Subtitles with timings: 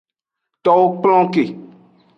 [0.63, 1.45] Towo kplon ke.